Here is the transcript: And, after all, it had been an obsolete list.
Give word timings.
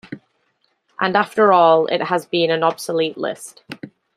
And, 0.99 1.15
after 1.15 1.53
all, 1.53 1.85
it 1.85 2.01
had 2.01 2.27
been 2.31 2.49
an 2.49 2.63
obsolete 2.63 3.19
list. 3.19 3.61